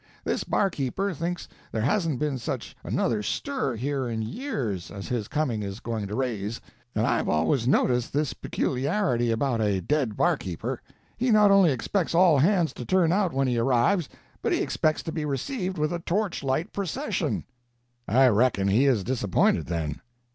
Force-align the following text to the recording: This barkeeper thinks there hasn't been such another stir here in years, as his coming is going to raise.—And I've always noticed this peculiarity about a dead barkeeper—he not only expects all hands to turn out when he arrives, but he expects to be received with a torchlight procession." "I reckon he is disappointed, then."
This 0.23 0.43
barkeeper 0.43 1.13
thinks 1.13 1.47
there 1.71 1.83
hasn't 1.83 2.17
been 2.17 2.39
such 2.39 2.75
another 2.83 3.21
stir 3.21 3.75
here 3.75 4.09
in 4.09 4.23
years, 4.23 4.89
as 4.89 5.09
his 5.09 5.27
coming 5.27 5.61
is 5.61 5.79
going 5.79 6.07
to 6.07 6.15
raise.—And 6.15 7.05
I've 7.05 7.29
always 7.29 7.67
noticed 7.67 8.11
this 8.11 8.33
peculiarity 8.33 9.29
about 9.29 9.61
a 9.61 9.79
dead 9.79 10.17
barkeeper—he 10.17 11.29
not 11.29 11.51
only 11.51 11.69
expects 11.71 12.15
all 12.15 12.39
hands 12.39 12.73
to 12.73 12.83
turn 12.83 13.11
out 13.11 13.31
when 13.31 13.47
he 13.47 13.59
arrives, 13.59 14.09
but 14.41 14.51
he 14.51 14.63
expects 14.63 15.03
to 15.03 15.11
be 15.11 15.23
received 15.23 15.77
with 15.77 15.93
a 15.93 15.99
torchlight 15.99 16.73
procession." 16.73 17.43
"I 18.07 18.25
reckon 18.29 18.69
he 18.69 18.87
is 18.87 19.03
disappointed, 19.03 19.67
then." 19.67 20.01